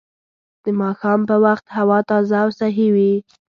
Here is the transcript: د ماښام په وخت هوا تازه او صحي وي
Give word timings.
د 0.63 0.65
ماښام 0.81 1.19
په 1.29 1.35
وخت 1.45 1.65
هوا 1.77 1.99
تازه 2.09 2.35
او 2.43 2.49
صحي 2.59 2.87
وي 2.95 3.13